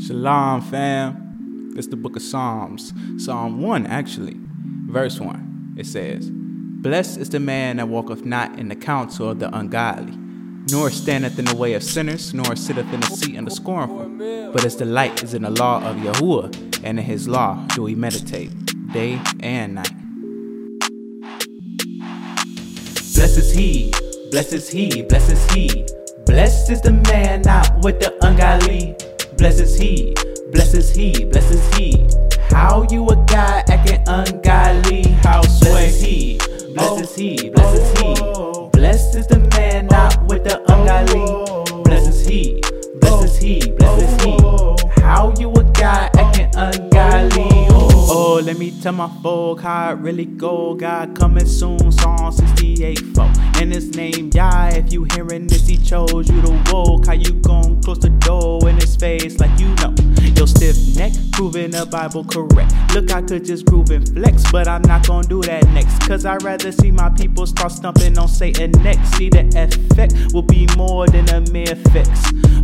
Shalom, 0.00 0.60
fam. 0.60 1.72
It's 1.76 1.86
the 1.86 1.96
book 1.96 2.16
of 2.16 2.22
Psalms. 2.22 2.92
Psalm 3.16 3.62
1, 3.62 3.86
actually. 3.86 4.36
Verse 4.88 5.20
1. 5.20 5.76
It 5.78 5.86
says, 5.86 6.30
Blessed 6.32 7.18
is 7.18 7.30
the 7.30 7.38
man 7.38 7.76
that 7.76 7.86
walketh 7.86 8.24
not 8.24 8.58
in 8.58 8.68
the 8.68 8.74
counsel 8.74 9.30
of 9.30 9.38
the 9.38 9.56
ungodly, 9.56 10.12
nor 10.70 10.90
standeth 10.90 11.38
in 11.38 11.44
the 11.44 11.54
way 11.54 11.74
of 11.74 11.82
sinners, 11.84 12.34
nor 12.34 12.56
sitteth 12.56 12.92
in 12.92 13.00
the 13.00 13.06
seat 13.06 13.36
of 13.36 13.44
the 13.44 13.52
scornful. 13.52 14.08
But 14.52 14.64
his 14.64 14.74
delight 14.74 15.22
is 15.22 15.32
in 15.32 15.42
the 15.42 15.50
law 15.50 15.80
of 15.84 15.96
Yahuwah, 15.96 16.82
and 16.82 16.98
in 16.98 17.04
his 17.04 17.28
law 17.28 17.64
do 17.74 17.86
he 17.86 17.94
meditate, 17.94 18.50
day 18.92 19.20
and 19.40 19.76
night. 19.76 19.92
Blessed 23.14 23.38
is 23.38 23.52
he, 23.54 23.92
blessed 24.32 24.54
is 24.54 24.68
he, 24.68 25.02
blessed 25.02 25.32
is 25.32 25.50
he. 25.52 25.86
Blessed 26.26 26.70
is 26.70 26.80
the 26.80 26.92
man 26.92 27.42
not 27.42 27.84
with 27.84 28.00
the 28.00 28.12
ungodly. 28.26 28.96
Blessed 29.36 29.60
is 29.60 29.76
he, 29.76 30.14
blesses 30.52 30.94
he, 30.94 31.24
blesses 31.24 31.74
he. 31.74 32.06
How 32.50 32.86
you 32.90 33.06
a 33.08 33.16
guy 33.26 33.64
acting 33.68 34.02
ungodly? 34.06 35.02
How 35.22 35.42
sway 35.42 35.90
he? 35.90 36.38
blesses 36.74 37.14
he, 37.14 37.50
blesses 37.50 38.00
he. 38.00 38.14
Oh. 38.20 38.70
Blessed 38.70 39.16
is 39.16 39.26
the 39.26 39.38
man 39.56 39.86
not 39.86 40.22
with 40.26 40.44
the 40.44 40.60
ungodly. 40.72 41.20
Oh. 41.20 41.82
Blesses 41.84 42.26
he, 42.26 42.60
blesses 43.00 43.36
he, 43.38 43.70
blesses 43.72 44.22
he. 44.22 44.36
Oh. 44.40 44.76
How 44.96 45.34
you 45.38 45.50
a 45.52 45.64
guy 45.72 46.10
acting 46.16 46.50
ungodly? 46.54 47.66
Oh, 48.16 48.40
let 48.44 48.58
me 48.58 48.72
tell 48.80 48.92
my 48.92 49.08
folk 49.22 49.60
how 49.60 49.92
it 49.92 49.98
really 49.98 50.24
go. 50.24 50.74
God 50.74 51.16
coming 51.16 51.46
soon, 51.46 51.92
Psalm 51.92 52.32
68 52.32 52.98
4. 52.98 53.24
And 53.56 53.72
his 53.72 53.96
name 53.96 54.30
Yah. 54.34 54.68
If 54.68 54.92
you 54.92 55.04
hearing 55.14 55.46
this, 55.46 55.66
he 55.66 55.76
chose 55.76 56.28
you 56.28 56.42
to 56.42 56.62
walk. 56.72 57.06
How 57.06 57.12
you 57.12 57.32
gon' 57.34 57.53
face 59.24 59.40
like 59.40 59.58
you 59.58 59.68
know? 59.76 59.94
Your 60.36 60.46
stiff 60.46 60.76
neck, 60.96 61.12
proving 61.32 61.70
the 61.70 61.86
Bible 61.86 62.24
correct. 62.24 62.72
Look, 62.92 63.12
I 63.12 63.22
could 63.22 63.44
just 63.44 63.64
groove 63.66 63.90
and 63.90 64.06
flex, 64.08 64.44
but 64.50 64.68
I'm 64.68 64.82
not 64.82 65.06
gonna 65.06 65.26
do 65.26 65.40
that 65.42 65.66
next. 65.68 65.98
Cause 66.06 66.26
I'd 66.26 66.42
rather 66.42 66.72
see 66.72 66.90
my 66.90 67.08
people 67.10 67.46
start 67.46 67.72
stumping 67.72 68.18
on 68.18 68.28
Satan 68.28 68.72
next. 68.82 69.16
See, 69.16 69.30
the 69.30 69.44
effect 69.54 70.34
will 70.34 70.42
be 70.42 70.66
more 70.76 71.06
than 71.06 71.28
a 71.30 71.40
mere 71.52 71.76
fix. 71.92 72.08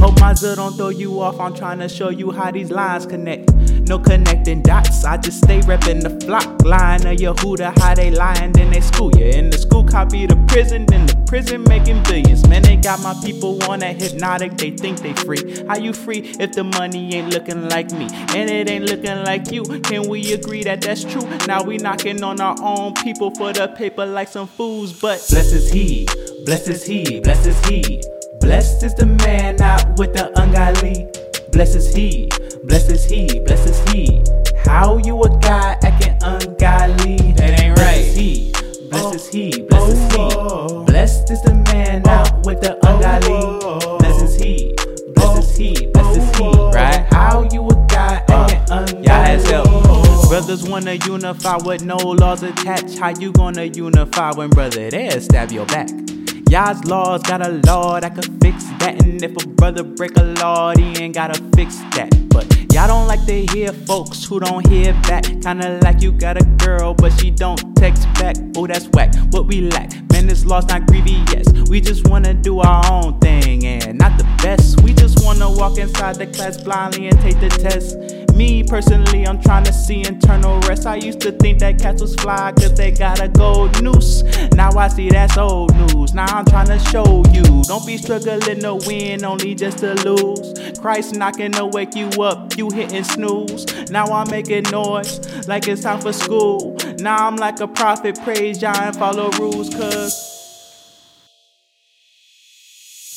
Hope 0.00 0.18
my 0.20 0.34
don't 0.34 0.76
throw 0.76 0.88
you 0.88 1.20
off. 1.20 1.38
I'm 1.40 1.54
trying 1.54 1.78
to 1.80 1.88
show 1.88 2.10
you 2.10 2.30
how 2.30 2.50
these 2.50 2.70
lines 2.70 3.06
connect. 3.06 3.52
No 3.88 3.98
connecting 3.98 4.62
dots, 4.62 5.04
I 5.04 5.16
just 5.16 5.38
stay 5.38 5.60
reppin' 5.60 6.02
the 6.02 6.26
flock 6.26 6.62
line 6.64 7.06
of 7.06 7.16
Yehuda, 7.16 7.78
how 7.78 7.94
they 7.94 8.10
lying, 8.10 8.52
then 8.52 8.70
they 8.70 8.80
school 8.80 9.10
you. 9.16 9.24
In 9.24 9.50
the 9.50 9.58
school 9.58 9.84
copy 9.84 10.26
the 10.26 10.36
prison, 10.48 10.86
then 10.86 11.06
the 11.06 11.17
prison 11.28 11.62
making 11.64 12.02
billions. 12.04 12.48
Man, 12.48 12.62
they 12.62 12.76
got 12.76 13.00
my 13.00 13.14
people 13.22 13.62
on 13.70 13.80
that 13.80 14.00
hypnotic, 14.00 14.56
they 14.56 14.70
think 14.70 15.00
they 15.00 15.12
free. 15.12 15.64
How 15.66 15.76
you 15.76 15.92
free 15.92 16.20
if 16.40 16.52
the 16.52 16.64
money 16.64 17.14
ain't 17.14 17.34
looking 17.34 17.68
like 17.68 17.92
me? 17.92 18.08
And 18.34 18.50
it 18.50 18.68
ain't 18.68 18.86
looking 18.86 19.24
like 19.24 19.52
you. 19.52 19.62
Can 19.62 20.08
we 20.08 20.32
agree 20.32 20.64
that 20.64 20.80
that's 20.80 21.04
true? 21.04 21.28
Now 21.46 21.62
we 21.62 21.76
knocking 21.76 22.24
on 22.24 22.40
our 22.40 22.56
own 22.62 22.94
people 22.94 23.30
for 23.32 23.52
the 23.52 23.68
paper 23.68 24.06
like 24.06 24.28
some 24.28 24.46
fools, 24.46 24.92
but 24.92 25.24
blessed 25.28 25.52
is 25.52 25.70
he, 25.70 26.08
blessed 26.46 26.68
is 26.68 26.84
he, 26.84 27.20
blessed 27.20 27.46
is 27.46 27.64
he. 27.66 28.02
Blessed 28.40 28.82
is 28.82 28.94
the 28.94 29.06
man 29.06 29.56
not 29.56 29.98
with 29.98 30.14
the 30.14 30.26
ungodly. 30.40 31.06
Blessed 31.52 31.76
is 31.76 31.94
he, 31.94 32.28
blessed 32.64 32.90
is 32.90 33.04
he, 33.04 33.40
blessed 33.40 33.68
is 33.68 33.92
he. 33.92 34.22
How 34.64 34.96
you 34.98 35.22
a 35.22 35.38
guy 35.40 35.76
acting 35.82 36.16
ungodly? 36.22 37.32
That 37.32 37.60
ain't 37.60 37.78
right. 37.78 37.88
Blessed 37.98 38.14
is 38.14 38.14
he, 38.14 38.52
blessed 38.88 39.14
is 39.14 39.28
he, 39.28 39.62
blessed 39.62 39.92
is 39.92 40.12
he. 40.12 40.18
Oh, 40.18 40.27
Blessed 41.28 41.44
is 41.44 41.52
the 41.52 41.72
man 41.72 42.00
not 42.04 42.46
with 42.46 42.62
the 42.62 42.74
ungodly. 42.88 43.98
Blessed 43.98 44.42
he, 44.42 44.74
blessed 45.14 45.58
he, 45.58 45.86
blessed 45.88 46.36
he. 46.36 46.48
Right? 46.72 47.06
How 47.12 47.46
you 47.52 47.68
a 47.68 47.86
guy 47.86 48.24
acting 48.28 48.60
ungodly? 48.70 49.02
Y'all 49.02 49.24
has 49.24 49.50
help. 49.50 50.30
Brothers 50.30 50.66
wanna 50.66 50.94
unify 50.94 51.58
with 51.58 51.84
no 51.84 51.96
laws 51.96 52.42
attached. 52.42 52.98
How 52.98 53.10
you 53.10 53.32
gonna 53.32 53.64
unify 53.64 54.32
when 54.36 54.48
brother 54.48 54.88
there 54.88 55.20
stab 55.20 55.52
your 55.52 55.66
back? 55.66 55.90
Y'all's 56.48 56.82
laws 56.84 57.22
got 57.24 57.46
a 57.46 57.60
law 57.66 58.00
that 58.00 58.14
could 58.14 58.40
fix 58.40 58.64
that. 58.78 59.02
And 59.02 59.22
if 59.22 59.36
a 59.44 59.48
brother 59.48 59.82
break 59.82 60.16
a 60.16 60.24
law, 60.40 60.72
he 60.74 60.96
ain't 60.96 61.14
gotta 61.14 61.38
fix 61.54 61.76
that. 61.96 62.08
But 62.30 62.46
y'all 62.72 62.88
don't 62.88 63.06
like 63.06 63.26
to 63.26 63.44
hear 63.52 63.74
folks 63.74 64.24
who 64.24 64.40
don't 64.40 64.66
hear 64.66 64.94
back. 65.02 65.24
Kinda 65.24 65.78
like 65.82 66.00
you 66.00 66.10
got 66.10 66.40
a 66.40 66.44
girl, 66.64 66.94
but 66.94 67.12
she 67.20 67.30
don't 67.30 67.76
text 67.76 68.04
back. 68.14 68.36
Oh, 68.56 68.66
that's 68.66 68.86
whack. 68.94 69.14
What 69.30 69.44
we 69.44 69.60
lack. 69.60 70.07
Man, 70.28 70.34
this 70.34 70.44
law's 70.44 70.66
not 70.66 70.86
grievous. 70.86 71.48
We 71.70 71.80
just 71.80 72.06
wanna 72.06 72.34
do 72.34 72.60
our 72.60 72.84
own 72.92 73.18
thing 73.18 73.64
and 73.64 73.98
not 73.98 74.18
the 74.18 74.24
best. 74.42 74.80
We 74.82 74.92
just 74.92 75.24
wanna 75.24 75.50
walk 75.50 75.78
inside 75.78 76.16
the 76.16 76.26
class 76.26 76.62
blindly 76.62 77.08
and 77.08 77.18
take 77.20 77.40
the 77.40 77.48
test. 77.48 77.96
Me 78.34 78.62
personally, 78.62 79.26
I'm 79.26 79.40
trying 79.40 79.64
to 79.64 79.72
see 79.72 80.06
internal 80.06 80.60
rest. 80.60 80.86
I 80.86 80.96
used 80.96 81.20
to 81.22 81.32
think 81.32 81.58
that 81.58 81.80
cats 81.80 82.00
was 82.00 82.14
fly 82.16 82.52
cause 82.52 82.74
they 82.74 82.90
got 82.90 83.20
a 83.20 83.28
gold 83.28 83.82
noose. 83.82 84.22
Now 84.54 84.70
I 84.78 84.88
see 84.88 85.08
that's 85.08 85.36
old 85.36 85.74
news. 85.74 86.14
Now 86.14 86.26
I'm 86.26 86.44
trying 86.44 86.68
to 86.68 86.78
show 86.78 87.24
you. 87.32 87.42
Don't 87.64 87.84
be 87.84 87.96
struggling 87.96 88.60
to 88.60 88.74
win, 88.86 89.24
only 89.24 89.54
just 89.54 89.78
to 89.78 89.94
lose. 90.08 90.78
Christ 90.78 91.16
knocking 91.16 91.52
to 91.52 91.66
wake 91.66 91.96
you 91.96 92.08
up, 92.22 92.56
you 92.56 92.70
hitting 92.70 93.02
snooze. 93.02 93.66
Now 93.90 94.04
I'm 94.04 94.30
making 94.30 94.64
noise 94.70 95.48
like 95.48 95.66
it's 95.66 95.82
time 95.82 96.00
for 96.00 96.12
school. 96.12 96.77
Now 97.00 97.28
I'm 97.28 97.36
like 97.36 97.60
a 97.60 97.68
prophet, 97.68 98.18
praise 98.24 98.58
John, 98.58 98.76
and 98.76 98.96
follow 98.96 99.30
rules, 99.38 99.70
cuz. 99.70 100.34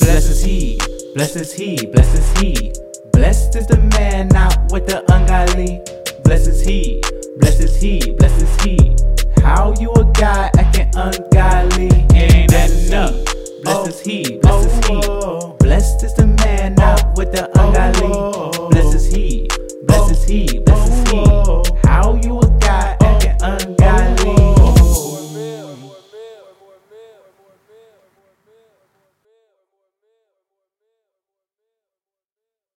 Blessed 0.00 0.30
is 0.30 0.42
he, 0.42 0.80
blessed 1.14 1.36
is 1.36 1.52
he, 1.52 1.86
blessed 1.86 2.18
is 2.18 2.38
he. 2.40 2.72
Blessed 3.12 3.54
is 3.54 3.68
the 3.68 3.78
man 3.96 4.34
out 4.34 4.72
with 4.72 4.88
the 4.88 5.00
ungodly. 5.14 5.80
Blessed 6.24 6.48
is 6.48 6.66
he, 6.66 7.00
blessed 7.38 7.60
is 7.60 7.80
he, 7.80 8.14
blessed 8.14 8.42
is 8.42 8.62
he. 8.62 8.96
How 9.42 9.72
you 9.78 9.92
a 9.92 10.04
guy 10.12 10.50
acting 10.58 10.90
ungodly? 10.96 11.88
Ain't 12.16 12.50
that 12.50 12.70
enough? 12.88 13.14
Blessed 13.62 13.90
is 13.90 14.00
he, 14.00 14.38
blessed 14.38 14.70
is 14.70 14.86
he. 14.86 15.00
Blessed 15.60 16.02
is 16.02 16.14
the 16.14 16.26
man 16.26 16.80
out 16.80 17.16
with 17.16 17.30
the 17.30 17.46
ungodly. 17.60 18.70
Blessed 18.70 18.96
is 18.96 19.14
he, 19.14 19.46
blessed 19.86 20.10
is 20.10 20.24
he. 20.24 20.67